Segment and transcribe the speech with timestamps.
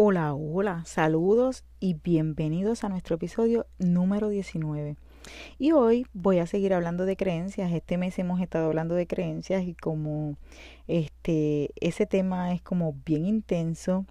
[0.00, 4.94] Hola, hola, saludos y bienvenidos a nuestro episodio número 19.
[5.58, 7.72] Y hoy voy a seguir hablando de creencias.
[7.72, 10.36] Este mes hemos estado hablando de creencias y como
[10.86, 14.06] este ese tema es como bien intenso,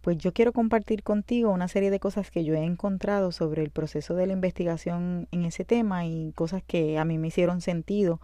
[0.00, 3.68] pues yo quiero compartir contigo una serie de cosas que yo he encontrado sobre el
[3.68, 8.22] proceso de la investigación en ese tema y cosas que a mí me hicieron sentido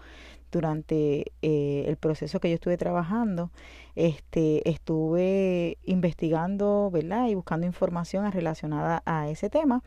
[0.52, 3.50] durante eh, el proceso que yo estuve trabajando,
[3.96, 7.26] este, estuve investigando, ¿verdad?
[7.28, 9.82] Y buscando información relacionada a ese tema.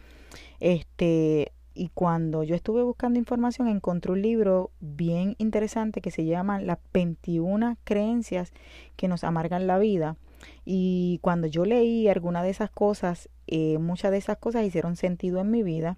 [0.59, 6.59] Este, y cuando yo estuve buscando información encontré un libro bien interesante que se llama
[6.59, 8.52] Las 21 creencias
[8.96, 10.18] que nos amargan la vida.
[10.66, 15.40] Y cuando yo leí alguna de esas cosas, eh, muchas de esas cosas hicieron sentido
[15.40, 15.98] en mi vida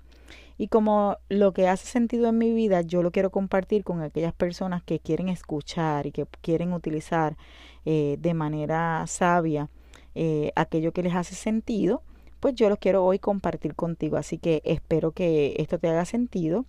[0.58, 4.34] y como lo que hace sentido en mi vida, yo lo quiero compartir con aquellas
[4.34, 7.38] personas que quieren escuchar y que quieren utilizar
[7.86, 9.70] eh, de manera sabia
[10.16, 12.02] eh, aquello que les hace sentido,
[12.40, 14.18] pues yo lo quiero hoy compartir contigo.
[14.18, 16.66] Así que espero que esto te haga sentido,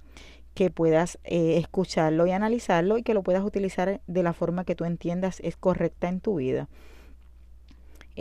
[0.55, 4.75] que puedas eh, escucharlo y analizarlo y que lo puedas utilizar de la forma que
[4.75, 6.69] tú entiendas es correcta en tu vida.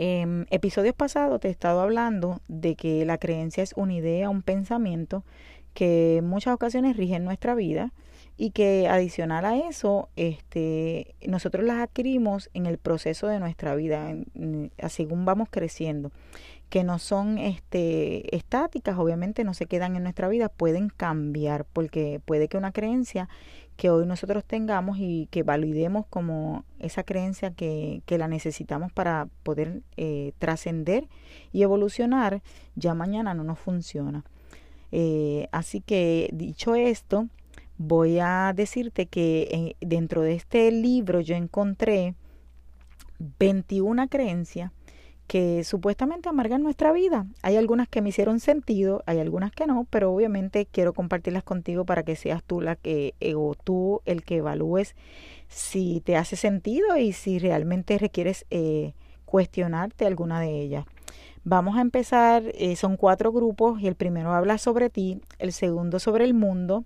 [0.00, 4.42] En episodios pasados te he estado hablando de que la creencia es una idea, un
[4.42, 5.24] pensamiento
[5.74, 7.92] que en muchas ocasiones rigen nuestra vida
[8.36, 14.14] y que adicional a eso, este, nosotros las adquirimos en el proceso de nuestra vida,
[14.88, 16.12] según vamos creciendo,
[16.68, 22.20] que no son este, estáticas, obviamente no se quedan en nuestra vida, pueden cambiar, porque
[22.24, 23.28] puede que una creencia
[23.78, 29.28] que hoy nosotros tengamos y que validemos como esa creencia que, que la necesitamos para
[29.44, 31.06] poder eh, trascender
[31.52, 32.42] y evolucionar,
[32.74, 34.24] ya mañana no nos funciona.
[34.90, 37.28] Eh, así que dicho esto,
[37.76, 42.16] voy a decirte que eh, dentro de este libro yo encontré
[43.38, 44.72] 21 creencias
[45.28, 47.26] que supuestamente amargan nuestra vida.
[47.42, 51.84] Hay algunas que me hicieron sentido, hay algunas que no, pero obviamente quiero compartirlas contigo
[51.84, 54.96] para que seas tú la que eh, o tú el que evalúes
[55.48, 58.44] si te hace sentido y si realmente requieres
[59.24, 60.84] cuestionarte alguna de ellas.
[61.44, 65.98] Vamos a empezar, eh, son cuatro grupos y el primero habla sobre ti, el segundo
[65.98, 66.84] sobre el mundo,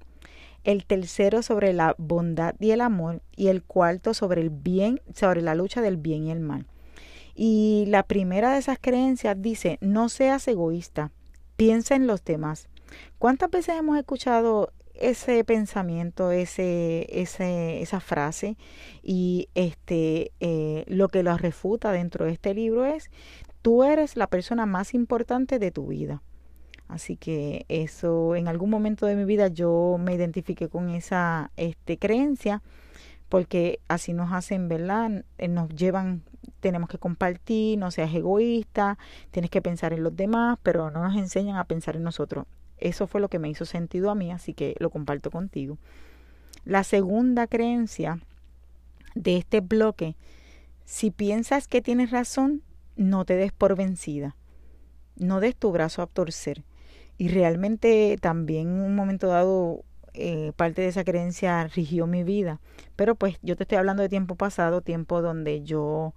[0.62, 5.42] el tercero sobre la bondad y el amor y el cuarto sobre el bien, sobre
[5.42, 6.66] la lucha del bien y el mal.
[7.34, 11.12] Y la primera de esas creencias dice, no seas egoísta,
[11.56, 12.68] piensa en los demás.
[13.18, 18.56] ¿Cuántas veces hemos escuchado ese pensamiento, ese, ese, esa frase?
[19.02, 23.10] Y este, eh, lo que lo refuta dentro de este libro es,
[23.62, 26.22] tú eres la persona más importante de tu vida.
[26.92, 31.96] Así que eso, en algún momento de mi vida yo me identifiqué con esa este,
[31.96, 32.62] creencia,
[33.30, 35.24] porque así nos hacen, ¿verdad?
[35.48, 36.22] Nos llevan,
[36.62, 38.96] tenemos que compartir, no seas egoísta,
[39.30, 42.46] tienes que pensar en los demás, pero no nos enseñan a pensar en nosotros.
[42.78, 45.76] Eso fue lo que me hizo sentido a mí, así que lo comparto contigo.
[46.64, 48.20] La segunda creencia
[49.14, 50.16] de este bloque,
[50.84, 52.62] si piensas que tienes razón,
[52.96, 54.36] no te des por vencida,
[55.16, 56.64] no des tu brazo a torcer.
[57.18, 62.60] Y realmente también en un momento dado eh, parte de esa creencia rigió mi vida.
[62.96, 66.14] Pero pues yo te estoy hablando de tiempo pasado, tiempo donde yo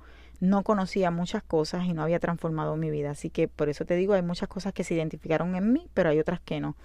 [0.47, 3.11] no conocía muchas cosas y no había transformado mi vida.
[3.11, 6.09] Así que por eso te digo, hay muchas cosas que se identificaron en mí, pero
[6.09, 6.75] hay otras que no.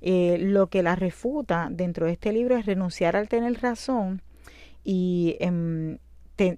[0.00, 4.22] Eh, lo que la refuta dentro de este libro es renunciar al tener razón
[4.84, 5.98] y, em,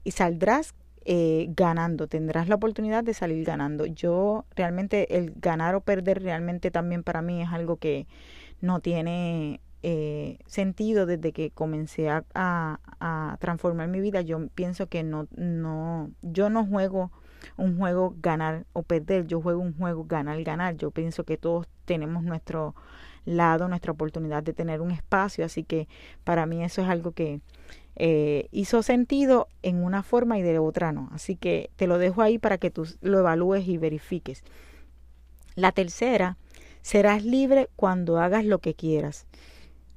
[0.04, 0.74] y saldrás
[1.04, 3.86] eh, ganando, tendrás la oportunidad de salir ganando.
[3.86, 8.06] Yo realmente el ganar o perder realmente también para mí es algo que
[8.60, 12.78] no tiene eh, sentido desde que comencé a,
[13.40, 14.20] transformar mi vida.
[14.20, 17.10] Yo pienso que no, no, yo no juego
[17.56, 20.76] un juego ganar o perder, yo juego un juego ganar, ganar.
[20.76, 22.74] Yo pienso que todos tenemos nuestro
[23.24, 25.88] lado, nuestra oportunidad de tener un espacio, así que
[26.24, 27.40] para mí eso es algo que
[27.96, 31.08] eh, hizo sentido en una forma y de otra no.
[31.12, 34.44] Así que te lo dejo ahí para que tú lo evalúes y verifiques.
[35.54, 36.36] La tercera,
[36.82, 39.26] serás libre cuando hagas lo que quieras.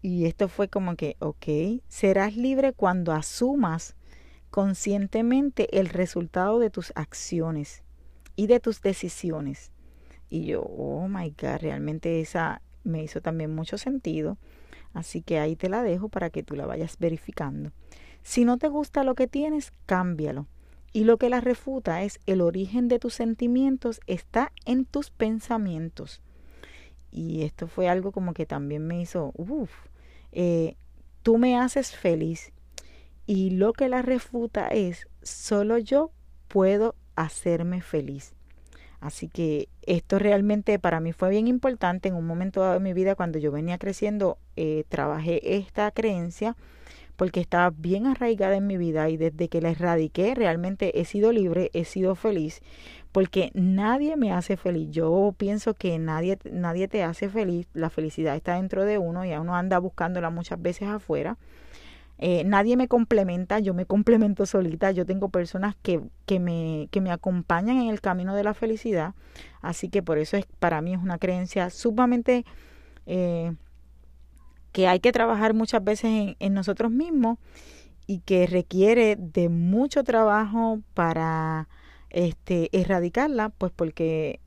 [0.02, 3.96] Y esto fue como que, ok, serás libre cuando asumas
[4.50, 7.84] conscientemente el resultado de tus acciones
[8.36, 9.72] y de tus decisiones.
[10.30, 14.38] Y yo, oh my God, realmente esa me hizo también mucho sentido.
[14.94, 17.72] Así que ahí te la dejo para que tú la vayas verificando.
[18.24, 20.48] Si no te gusta lo que tienes, cámbialo.
[20.94, 26.22] Y lo que la refuta es el origen de tus sentimientos está en tus pensamientos.
[27.16, 29.72] Y esto fue algo como que también me hizo, uff,
[30.34, 30.76] eh,
[31.24, 32.52] tú me haces feliz.
[33.26, 36.12] Y lo que la refuta es, solo yo
[36.50, 38.34] puedo hacerme feliz.
[39.00, 42.92] Así que esto realmente para mí fue bien importante en un momento dado de mi
[42.92, 46.58] vida cuando yo venía creciendo, eh, trabajé esta creencia
[47.16, 51.32] porque estaba bien arraigada en mi vida y desde que la erradiqué realmente he sido
[51.32, 52.62] libre, he sido feliz,
[53.16, 54.90] porque nadie me hace feliz.
[54.92, 59.32] Yo pienso que nadie, nadie te hace feliz, la felicidad está dentro de uno y
[59.32, 61.38] uno anda buscándola muchas veces afuera.
[62.18, 67.00] Eh, nadie me complementa, yo me complemento solita, yo tengo personas que, que, me, que
[67.00, 69.14] me acompañan en el camino de la felicidad,
[69.62, 72.44] así que por eso es, para mí es una creencia sumamente
[73.06, 73.56] eh,
[74.74, 77.38] que hay que trabajar muchas veces en nosotros mismos
[78.08, 81.70] y que requiere de mucho trabajo para
[82.16, 84.40] este erradicarla, pues porque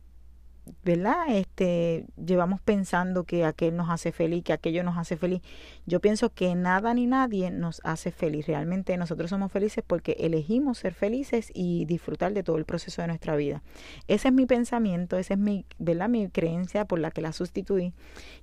[0.84, 1.26] ¿verdad?
[1.28, 5.42] Este, llevamos pensando que aquel nos hace feliz, que aquello nos hace feliz.
[5.86, 8.46] Yo pienso que nada ni nadie nos hace feliz.
[8.46, 13.08] Realmente nosotros somos felices porque elegimos ser felices y disfrutar de todo el proceso de
[13.08, 13.62] nuestra vida.
[14.06, 16.08] Ese es mi pensamiento, esa es mi, ¿verdad?
[16.08, 17.92] Mi creencia por la que la sustituí.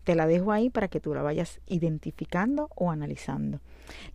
[0.04, 3.60] Te la dejo ahí para que tú la vayas identificando o analizando.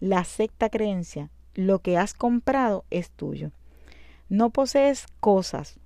[0.00, 3.52] La sexta creencia, lo que has comprado es tuyo.
[4.30, 5.78] No posees cosas,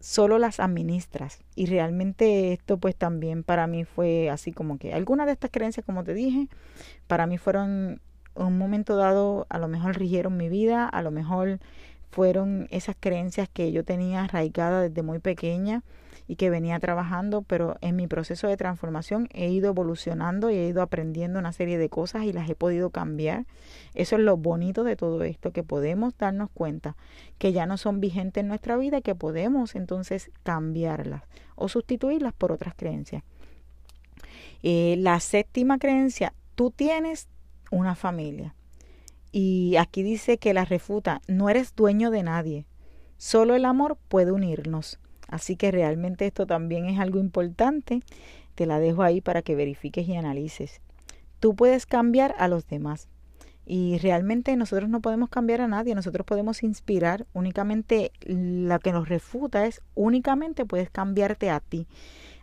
[0.00, 1.40] solo las administras.
[1.54, 5.84] Y realmente esto pues también para mí fue así como que algunas de estas creencias,
[5.84, 6.48] como te dije,
[7.06, 8.00] para mí fueron
[8.34, 11.58] un momento dado, a lo mejor rigieron mi vida, a lo mejor
[12.10, 15.82] fueron esas creencias que yo tenía arraigadas desde muy pequeña
[16.26, 20.68] y que venía trabajando, pero en mi proceso de transformación he ido evolucionando y he
[20.68, 23.46] ido aprendiendo una serie de cosas y las he podido cambiar.
[23.94, 26.96] Eso es lo bonito de todo esto, que podemos darnos cuenta
[27.38, 31.22] que ya no son vigentes en nuestra vida y que podemos entonces cambiarlas
[31.56, 33.22] o sustituirlas por otras creencias.
[34.62, 37.28] Eh, la séptima creencia, tú tienes
[37.70, 38.54] una familia.
[39.32, 42.66] Y aquí dice que la refuta, no eres dueño de nadie,
[43.16, 44.98] solo el amor puede unirnos.
[45.28, 48.02] Así que realmente esto también es algo importante.
[48.54, 50.80] Te la dejo ahí para que verifiques y analices.
[51.38, 53.08] Tú puedes cambiar a los demás.
[53.70, 59.10] Y realmente nosotros no podemos cambiar a nadie, nosotros podemos inspirar, únicamente la que nos
[59.10, 61.86] refuta es únicamente puedes cambiarte a ti.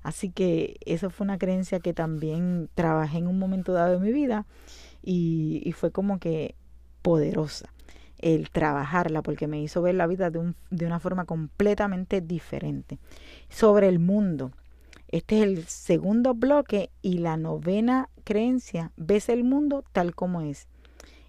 [0.03, 4.11] Así que eso fue una creencia que también trabajé en un momento dado de mi
[4.11, 4.45] vida
[5.01, 6.53] y, y fue como que
[7.05, 7.71] poderosa
[8.17, 12.97] el trabajarla porque me hizo ver la vida de, un, de una forma completamente diferente.
[13.47, 14.51] Sobre el mundo.
[15.09, 18.91] Este es el segundo bloque y la novena creencia.
[18.97, 20.67] Ves el mundo tal como es.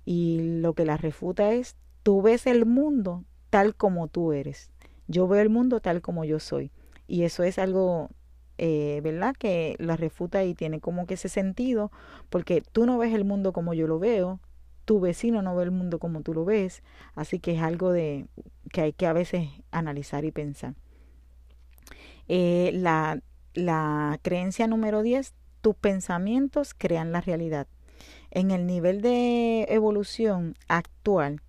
[0.06, 4.71] Y lo que la refuta es, tú ves el mundo tal como tú eres.
[5.09, 6.71] Yo veo el mundo tal como yo soy.
[7.06, 8.09] Y eso es algo,
[8.56, 9.35] eh, ¿verdad?
[9.38, 11.92] Que la refuta y tiene como que ese sentido,
[12.30, 14.40] porque tú no ves el mundo como yo lo veo,
[14.87, 16.83] tu vecino no ve el mundo como tú lo ves,
[17.14, 18.26] así que es algo de
[18.73, 20.75] que hay que a veces analizar y pensar.
[22.28, 23.21] Eh, la,
[23.52, 27.66] la creencia número 10, tus pensamientos crean la realidad.
[28.31, 31.43] En el nivel de evolución actual,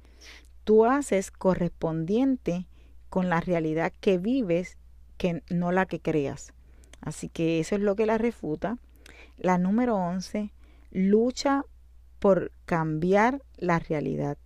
[0.63, 2.65] tú haces correspondiente
[3.09, 4.77] con la realidad que vives,
[5.17, 6.53] que no la que creas.
[7.01, 8.79] Así que eso es lo que la refuta.
[9.37, 10.51] La número 11,
[10.91, 11.65] lucha
[12.19, 14.37] por cambiar la realidad.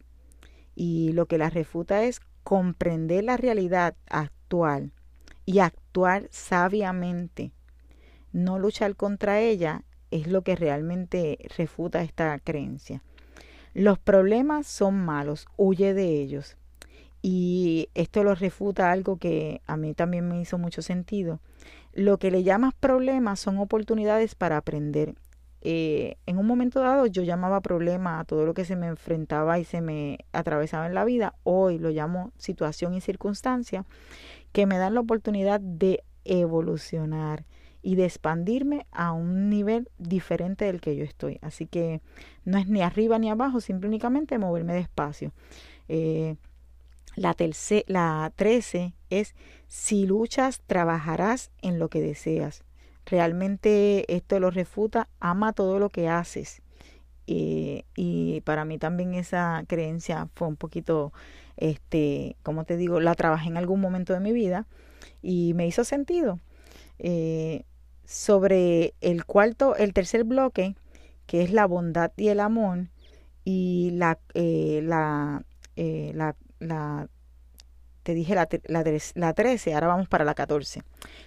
[0.75, 4.91] Y lo que la refuta es comprender la realidad actual
[5.45, 7.51] y actuar sabiamente,
[8.31, 13.01] no luchar contra ella, es lo que realmente refuta esta creencia.
[13.73, 16.57] Los problemas son malos, huye de ellos.
[17.21, 21.39] Y esto lo refuta algo que a mí también me hizo mucho sentido.
[21.93, 25.15] Lo que le llamas problemas son oportunidades para aprender.
[25.61, 29.59] Eh, en un momento dado yo llamaba problema a todo lo que se me enfrentaba
[29.59, 31.35] y se me atravesaba en la vida.
[31.43, 33.85] Hoy lo llamo situación y circunstancia
[34.51, 37.45] que me dan la oportunidad de evolucionar
[37.83, 41.39] y de expandirme a un nivel diferente del que yo estoy.
[41.41, 42.01] Así que
[42.45, 45.31] no es ni arriba ni abajo, simplemente moverme despacio.
[45.87, 46.35] Eh,
[47.15, 47.35] la,
[47.87, 49.35] la 13 es,
[49.67, 52.63] si luchas, trabajarás en lo que deseas.
[53.11, 56.61] Realmente esto lo refuta, ama todo lo que haces.
[57.27, 61.11] Eh, y para mí también esa creencia fue un poquito,
[61.57, 64.65] este, como te digo, la trabajé en algún momento de mi vida
[65.21, 66.39] y me hizo sentido.
[66.99, 67.65] Eh,
[68.05, 70.77] sobre el cuarto, el tercer bloque,
[71.25, 72.87] que es la bondad y el amor,
[73.43, 75.43] y la, eh, la,
[75.75, 77.09] la, la,
[78.03, 78.83] te dije la, la,
[79.15, 80.83] la 13, ahora vamos para la 14.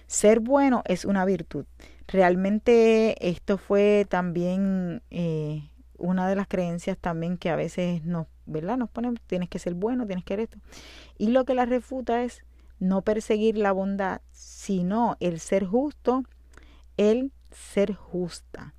[0.07, 1.65] Ser bueno es una virtud.
[2.07, 8.77] Realmente esto fue también eh, una de las creencias también que a veces nos, ¿verdad?
[8.77, 10.57] Nos ponen, tienes que ser bueno, tienes que ser esto.
[11.17, 12.43] Y lo que la refuta es
[12.79, 16.23] no perseguir la bondad, sino el ser justo
[16.97, 18.73] el ser justa.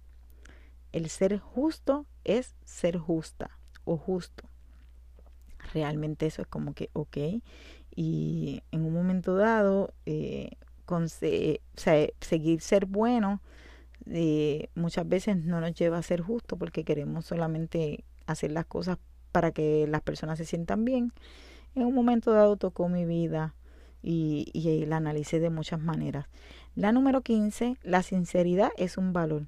[0.92, 4.48] El ser justo es ser justa o justo.
[5.76, 7.18] Realmente eso es como que, ok.
[7.94, 10.52] Y en un momento dado, eh,
[11.76, 13.42] seguir ser bueno
[14.06, 18.96] eh, muchas veces no nos lleva a ser justo porque queremos solamente hacer las cosas
[19.32, 21.12] para que las personas se sientan bien.
[21.74, 23.54] En un momento dado tocó mi vida
[24.02, 26.26] y, y la analicé de muchas maneras.
[26.74, 29.46] La número 15, la sinceridad es un valor.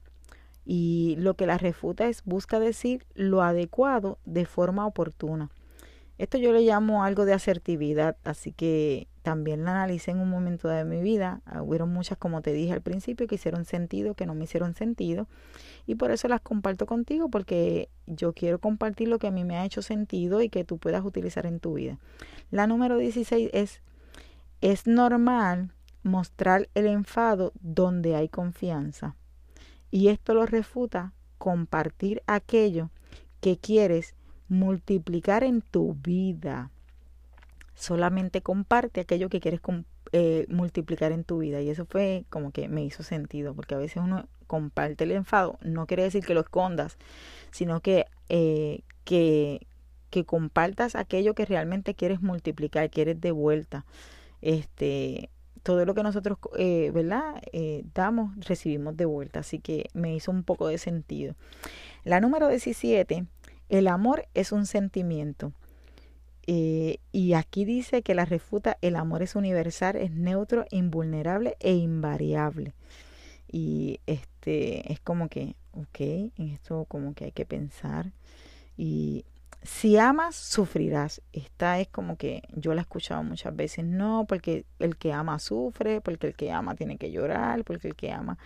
[0.66, 5.48] Y lo que la refuta es busca decir lo adecuado de forma oportuna.
[6.18, 10.68] Esto yo le llamo algo de asertividad, así que también la analicé en un momento
[10.68, 11.42] de mi vida.
[11.46, 14.74] Ah, hubieron muchas, como te dije al principio, que hicieron sentido, que no me hicieron
[14.74, 15.28] sentido.
[15.86, 19.56] Y por eso las comparto contigo, porque yo quiero compartir lo que a mí me
[19.56, 21.98] ha hecho sentido y que tú puedas utilizar en tu vida.
[22.50, 23.80] La número 16 es,
[24.60, 25.72] es normal
[26.02, 29.14] mostrar el enfado donde hay confianza.
[29.90, 32.90] Y esto lo refuta compartir aquello
[33.40, 34.14] que quieres
[34.48, 36.70] multiplicar en tu vida.
[37.74, 39.60] Solamente comparte aquello que quieres
[40.12, 41.60] eh, multiplicar en tu vida.
[41.60, 45.58] Y eso fue como que me hizo sentido, porque a veces uno comparte el enfado.
[45.62, 46.96] No quiere decir que lo escondas,
[47.50, 49.66] sino que, eh, que,
[50.10, 53.84] que compartas aquello que realmente quieres multiplicar, quieres de vuelta.
[54.40, 55.30] Este,
[55.62, 57.42] todo lo que nosotros, eh, ¿verdad?
[57.94, 59.40] Damos, recibimos de vuelta.
[59.40, 61.34] Así que me hizo un poco de sentido.
[62.04, 63.26] La número 17,
[63.68, 65.52] el amor es un sentimiento.
[66.46, 71.74] Eh, y aquí dice que la refuta, el amor es universal, es neutro, invulnerable e
[71.74, 72.72] invariable.
[73.50, 78.12] Y este es como que, ok, en esto como que hay que pensar.
[78.76, 79.24] Y
[79.62, 81.20] si amas, sufrirás.
[81.32, 83.84] Esta es como que yo la he escuchado muchas veces.
[83.84, 87.94] No, porque el que ama sufre, porque el que ama tiene que llorar, porque el
[87.94, 88.38] que ama.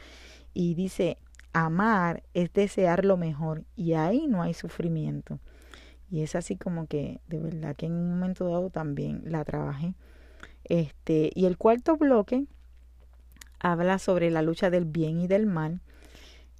[0.54, 1.18] Y dice,
[1.52, 5.38] amar es desear lo mejor y ahí no hay sufrimiento.
[6.10, 9.94] Y es así como que de verdad que en un momento dado también la trabajé.
[10.64, 12.46] Este, y el cuarto bloque
[13.60, 15.80] habla sobre la lucha del bien y del mal.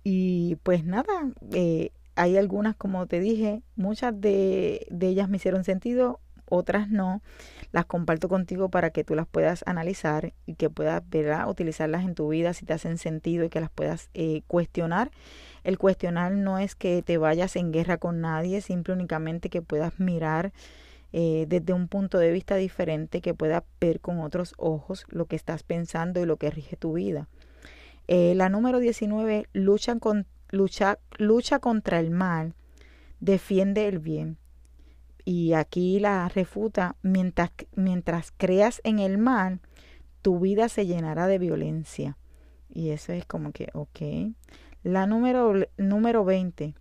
[0.05, 1.13] Y pues nada,
[1.53, 6.21] eh, hay algunas, como te dije, muchas de, de ellas me hicieron sentido,
[6.53, 7.23] otras no.
[7.73, 11.49] Las comparto contigo para que tú las puedas analizar y que puedas ¿verdad?
[11.49, 15.11] utilizarlas en tu vida si te hacen sentido y que las puedas eh, cuestionar.
[15.65, 19.99] El cuestionar no es que te vayas en guerra con nadie, simple únicamente que puedas
[19.99, 20.53] mirar
[21.15, 25.37] eh, desde un punto de vista diferente, que puedas ver con otros ojos lo que
[25.37, 27.29] estás pensando y lo que rige tu vida.
[28.09, 32.55] Eh, la número 19, luchan con lucha, lucha contra el mal,
[33.21, 34.37] defiende el bien.
[35.25, 39.61] Y aquí la refuta, mientras, mientras creas en el mal,
[40.21, 42.17] tu vida se llenará de violencia.
[42.69, 44.35] Y eso es como que, ok.
[44.83, 46.75] La número, número 20,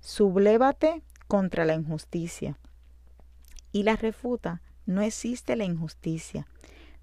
[0.00, 2.58] sublévate contra la injusticia.
[3.72, 6.46] Y la refuta, no existe la injusticia.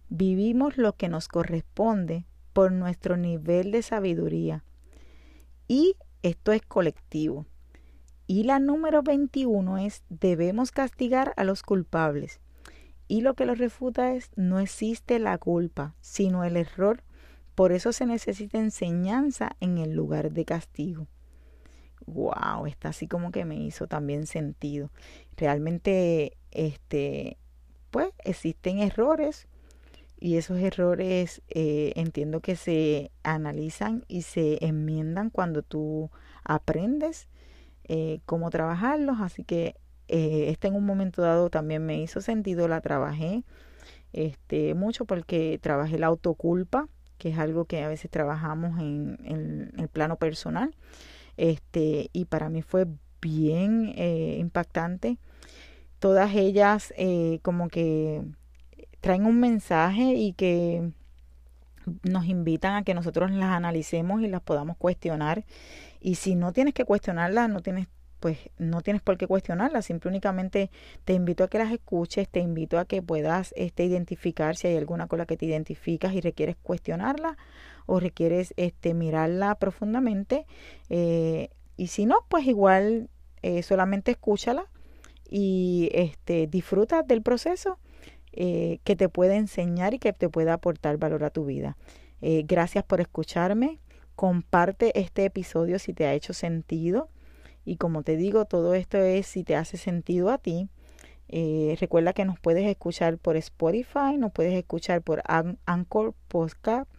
[0.09, 4.63] Vivimos lo que nos corresponde por nuestro nivel de sabiduría.
[5.67, 7.45] Y esto es colectivo.
[8.31, 12.39] Y la número 21 es debemos castigar a los culpables.
[13.07, 17.01] y lo que lo refuta es no existe la culpa, sino el error.
[17.55, 21.07] Por eso se necesita enseñanza en el lugar de castigo.
[22.05, 24.91] Wow, está así como que me hizo también sentido.
[25.35, 27.39] Realmente, este,
[27.89, 29.47] pues existen errores
[30.19, 36.11] y esos errores eh, entiendo que se analizan y se enmiendan cuando tú
[36.43, 37.27] aprendes
[37.89, 39.17] eh, cómo trabajarlos.
[39.19, 39.75] Así que
[40.07, 43.43] eh, este en un momento dado también me hizo sentido, la trabajé
[44.13, 49.73] este, mucho porque trabajé la autoculpa, que es algo que a veces trabajamos en, en
[49.77, 50.73] el plano personal.
[51.37, 52.85] Este, y para mí fue
[53.21, 55.17] bien eh, impactante.
[55.99, 58.23] Todas ellas eh, como que
[59.01, 60.91] traen un mensaje y que
[62.03, 65.45] nos invitan a que nosotros las analicemos y las podamos cuestionar.
[65.99, 67.87] Y si no tienes que cuestionarlas, no tienes
[68.19, 70.71] pues no tienes por qué cuestionarlas, simple únicamente
[71.05, 74.77] te invito a que las escuches, te invito a que puedas este, identificar si hay
[74.77, 77.37] alguna con la que te identificas y requieres cuestionarla
[77.85, 80.45] o requieres este, mirarla profundamente.
[80.89, 83.09] Eh, y si no, pues igual
[83.41, 84.65] eh, solamente escúchala
[85.29, 87.79] y este, disfruta del proceso
[88.33, 91.77] eh, que te puede enseñar y que te pueda aportar valor a tu vida.
[92.21, 93.79] gracias por escucharme.
[94.19, 97.07] Comparte este episodio si te ha hecho sentido.
[97.63, 100.67] Y como te digo, todo esto es si te hace sentido a ti.
[101.29, 105.23] Eh, recuerda que nos puedes escuchar por Spotify, nos puedes escuchar por
[105.65, 106.91] Anchor Podcast,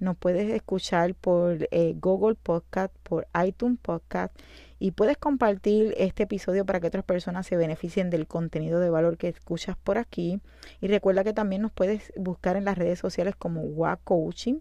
[0.00, 4.38] nos puedes escuchar por eh, Google Podcast, por iTunes Podcast
[4.78, 9.16] y puedes compartir este episodio para que otras personas se beneficien del contenido de valor
[9.16, 10.40] que escuchas por aquí.
[10.80, 14.60] Y recuerda que también nos puedes buscar en las redes sociales como WA Coaching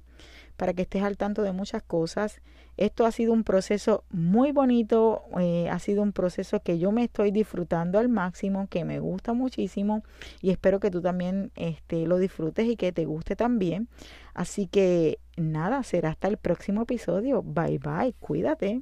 [0.58, 2.42] para que estés al tanto de muchas cosas.
[2.78, 7.04] Esto ha sido un proceso muy bonito, eh, ha sido un proceso que yo me
[7.04, 10.04] estoy disfrutando al máximo, que me gusta muchísimo
[10.42, 13.88] y espero que tú también este, lo disfrutes y que te guste también.
[14.34, 17.42] Así que nada, será hasta el próximo episodio.
[17.44, 18.82] Bye bye, cuídate.